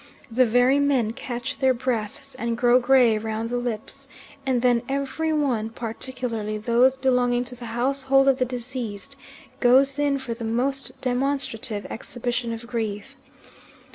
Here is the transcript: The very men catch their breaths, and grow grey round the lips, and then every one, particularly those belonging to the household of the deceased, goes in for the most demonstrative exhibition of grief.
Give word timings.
The 0.31 0.47
very 0.47 0.79
men 0.79 1.13
catch 1.13 1.59
their 1.59 1.75
breaths, 1.75 2.33
and 2.33 2.57
grow 2.57 2.79
grey 2.79 3.19
round 3.19 3.51
the 3.51 3.57
lips, 3.57 4.07
and 4.47 4.63
then 4.63 4.81
every 4.89 5.31
one, 5.31 5.69
particularly 5.69 6.57
those 6.57 6.97
belonging 6.97 7.43
to 7.43 7.55
the 7.55 7.65
household 7.77 8.27
of 8.27 8.39
the 8.39 8.45
deceased, 8.45 9.15
goes 9.59 9.99
in 9.99 10.17
for 10.17 10.33
the 10.33 10.43
most 10.43 10.99
demonstrative 11.01 11.85
exhibition 11.91 12.51
of 12.51 12.65
grief. 12.65 13.15